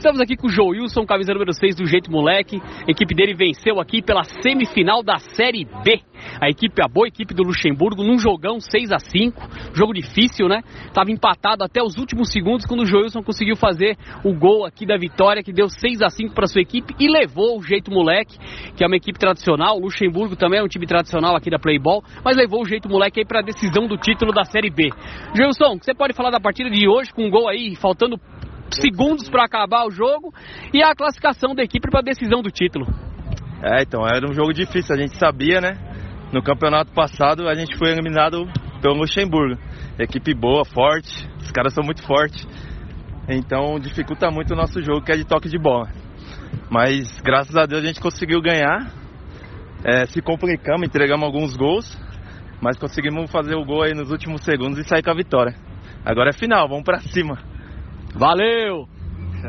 Estamos 0.00 0.18
aqui 0.18 0.34
com 0.34 0.46
o 0.46 0.50
Joilson, 0.50 1.04
camisa 1.04 1.34
número 1.34 1.52
6 1.52 1.76
do 1.76 1.84
Jeito 1.84 2.10
Moleque. 2.10 2.56
A 2.56 2.90
equipe 2.90 3.14
dele 3.14 3.34
venceu 3.34 3.78
aqui 3.78 4.00
pela 4.00 4.24
semifinal 4.24 5.02
da 5.02 5.18
Série 5.18 5.66
B. 5.84 6.00
A 6.40 6.48
equipe, 6.48 6.82
a 6.82 6.88
boa 6.88 7.06
equipe 7.06 7.34
do 7.34 7.42
Luxemburgo, 7.42 8.02
num 8.02 8.18
jogão 8.18 8.60
6 8.60 8.92
a 8.92 8.98
5 8.98 9.40
Jogo 9.74 9.92
difícil, 9.92 10.48
né? 10.48 10.62
Tava 10.94 11.10
empatado 11.10 11.62
até 11.62 11.82
os 11.82 11.98
últimos 11.98 12.32
segundos 12.32 12.64
quando 12.64 12.80
o 12.80 12.86
Joilson 12.86 13.22
conseguiu 13.22 13.56
fazer 13.56 13.98
o 14.24 14.32
gol 14.34 14.64
aqui 14.64 14.86
da 14.86 14.96
vitória, 14.96 15.42
que 15.42 15.52
deu 15.52 15.68
6 15.68 16.00
a 16.00 16.08
5 16.08 16.34
para 16.34 16.46
sua 16.46 16.62
equipe 16.62 16.94
e 16.98 17.06
levou 17.06 17.58
o 17.58 17.62
Jeito 17.62 17.90
Moleque, 17.90 18.38
que 18.74 18.82
é 18.82 18.86
uma 18.86 18.96
equipe 18.96 19.18
tradicional. 19.18 19.76
O 19.76 19.82
Luxemburgo 19.82 20.34
também 20.34 20.60
é 20.60 20.62
um 20.62 20.68
time 20.68 20.86
tradicional 20.86 21.36
aqui 21.36 21.50
da 21.50 21.58
Playball, 21.58 22.02
mas 22.24 22.38
levou 22.38 22.62
o 22.62 22.66
Jeito 22.66 22.88
Moleque 22.88 23.20
aí 23.20 23.26
para 23.26 23.40
a 23.40 23.42
decisão 23.42 23.86
do 23.86 23.98
título 23.98 24.32
da 24.32 24.44
Série 24.44 24.70
B. 24.70 24.88
Joilson, 25.36 25.76
você 25.76 25.92
pode 25.92 26.14
falar 26.14 26.30
da 26.30 26.40
partida 26.40 26.70
de 26.70 26.88
hoje 26.88 27.12
com 27.12 27.26
um 27.26 27.30
gol 27.30 27.50
aí, 27.50 27.76
faltando 27.76 28.18
segundos 28.76 29.28
para 29.28 29.44
acabar 29.44 29.86
o 29.86 29.90
jogo 29.90 30.32
e 30.72 30.82
a 30.82 30.94
classificação 30.94 31.54
da 31.54 31.62
equipe 31.62 31.90
para 31.90 32.00
a 32.00 32.02
decisão 32.02 32.42
do 32.42 32.50
título. 32.50 32.86
É, 33.62 33.82
então 33.82 34.06
era 34.06 34.28
um 34.28 34.32
jogo 34.32 34.52
difícil, 34.52 34.94
a 34.94 34.98
gente 34.98 35.16
sabia, 35.16 35.60
né? 35.60 35.76
No 36.32 36.42
campeonato 36.42 36.92
passado 36.92 37.48
a 37.48 37.54
gente 37.54 37.76
foi 37.76 37.90
eliminado 37.90 38.46
pelo 38.80 38.94
Luxemburgo. 38.94 39.60
Equipe 39.98 40.32
boa, 40.34 40.64
forte, 40.64 41.28
os 41.38 41.50
caras 41.50 41.74
são 41.74 41.84
muito 41.84 42.02
fortes. 42.02 42.46
Então 43.28 43.78
dificulta 43.78 44.30
muito 44.30 44.54
o 44.54 44.56
nosso 44.56 44.82
jogo 44.82 45.02
que 45.02 45.12
é 45.12 45.16
de 45.16 45.24
toque 45.24 45.48
de 45.48 45.58
bola. 45.58 45.88
Mas 46.70 47.20
graças 47.20 47.54
a 47.56 47.66
Deus 47.66 47.82
a 47.82 47.86
gente 47.86 48.00
conseguiu 48.00 48.40
ganhar. 48.40 48.92
É, 49.84 50.06
se 50.06 50.20
complicamos, 50.20 50.86
entregamos 50.86 51.24
alguns 51.24 51.56
gols, 51.56 51.98
mas 52.60 52.76
conseguimos 52.76 53.30
fazer 53.30 53.54
o 53.56 53.64
gol 53.64 53.82
aí 53.82 53.94
nos 53.94 54.10
últimos 54.10 54.42
segundos 54.42 54.78
e 54.78 54.84
sair 54.84 55.02
com 55.02 55.10
a 55.10 55.14
vitória. 55.14 55.54
Agora 56.04 56.30
é 56.30 56.32
final, 56.32 56.68
vamos 56.68 56.84
para 56.84 57.00
cima. 57.00 57.38
Valeu! 58.14 58.88